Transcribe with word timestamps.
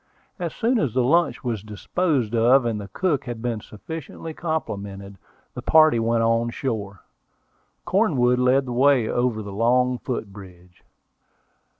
As 0.39 0.55
soon 0.55 0.79
as 0.79 0.95
the 0.95 1.03
lunch 1.03 1.43
was 1.43 1.61
disposed 1.61 2.33
of, 2.33 2.65
and 2.65 2.81
the 2.81 2.87
cook 2.87 3.25
had 3.25 3.39
been 3.39 3.61
sufficiently 3.61 4.33
complimented, 4.33 5.19
the 5.53 5.61
party 5.61 5.99
went 5.99 6.23
on 6.23 6.49
shore. 6.49 7.01
Cornwood 7.85 8.39
led 8.39 8.65
the 8.65 8.71
way 8.73 9.07
over 9.07 9.43
the 9.43 9.53
long 9.53 9.99
foot 9.99 10.33
bridge. 10.33 10.83